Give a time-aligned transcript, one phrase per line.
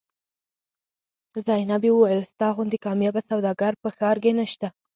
[1.45, 4.67] زینبې وویل ستا غوندې کاميابه سوداګر په ښار کې نشته.